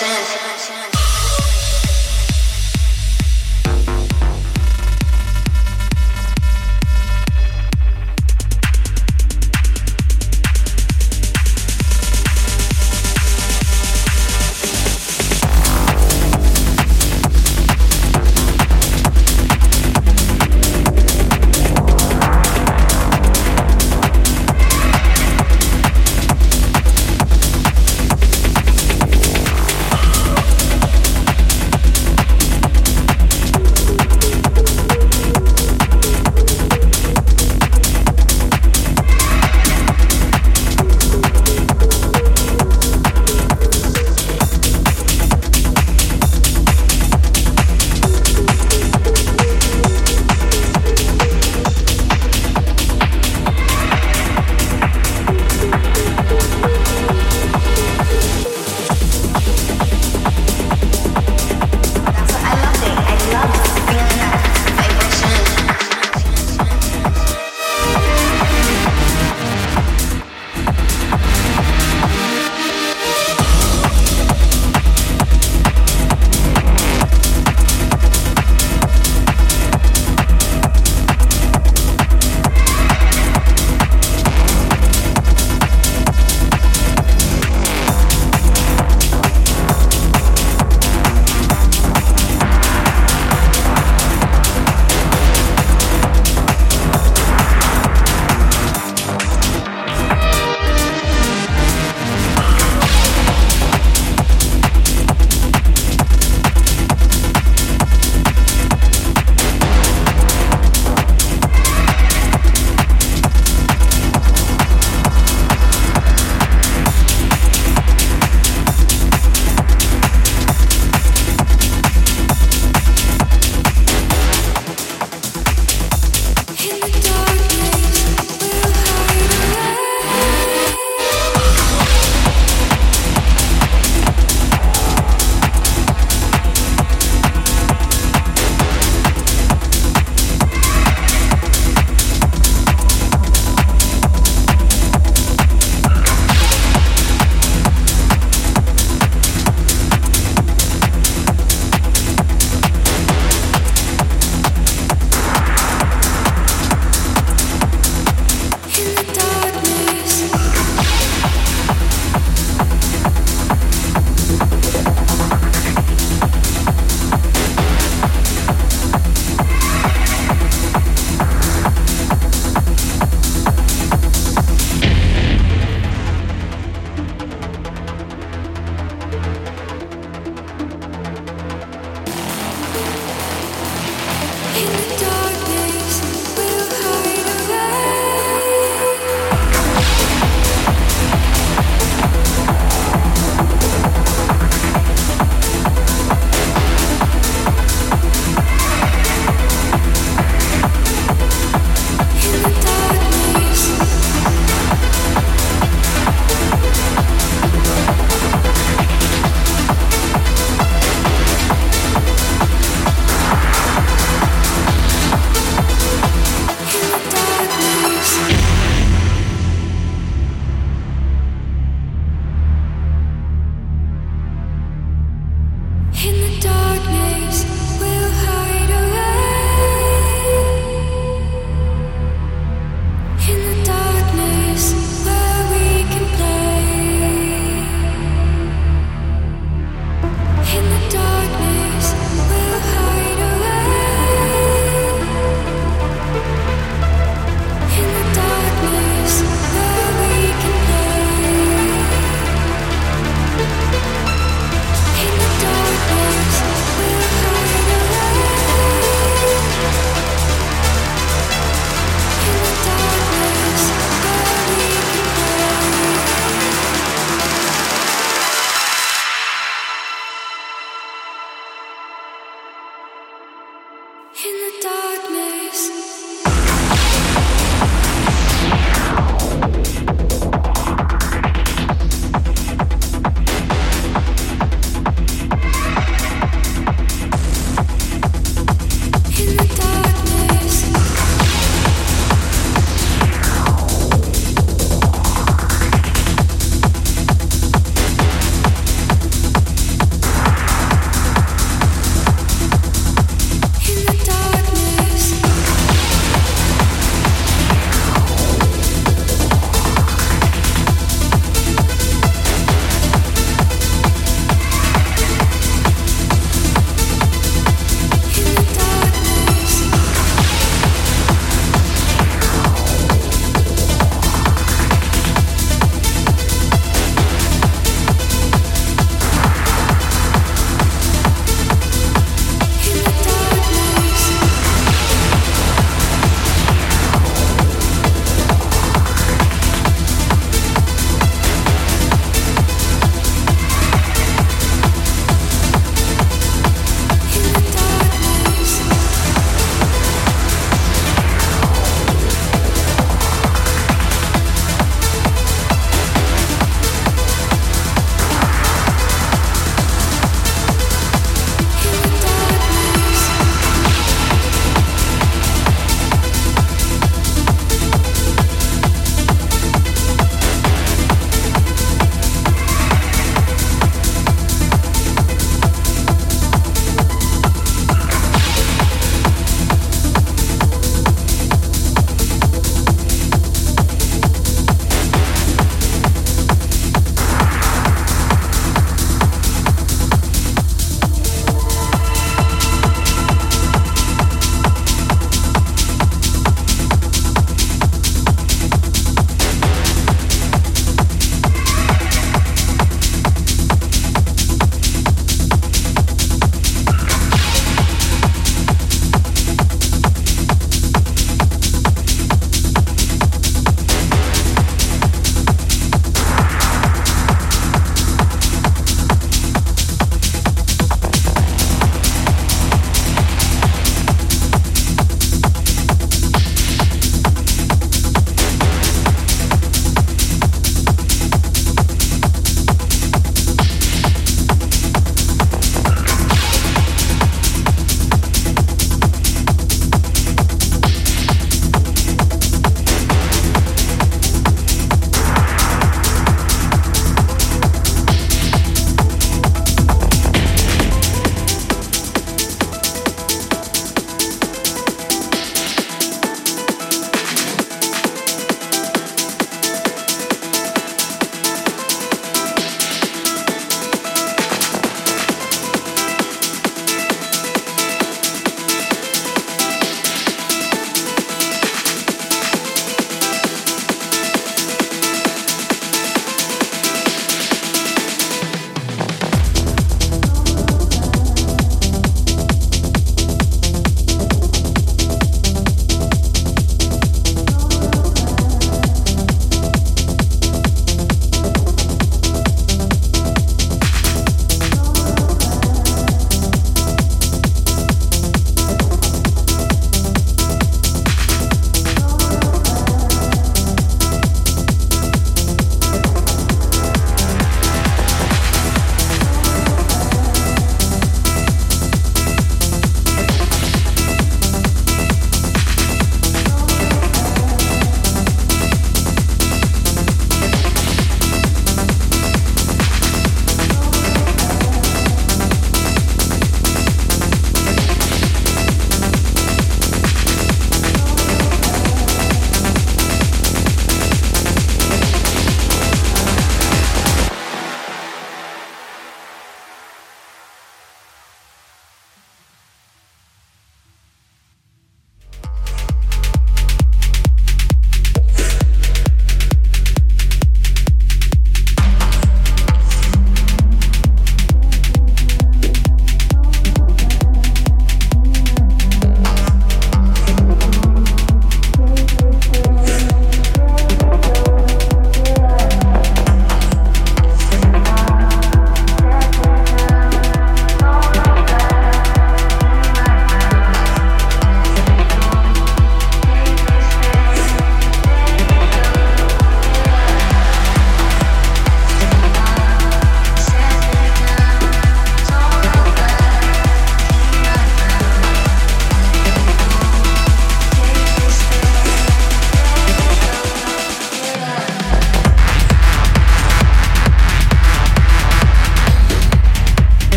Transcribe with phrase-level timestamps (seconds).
[0.00, 1.09] vibration.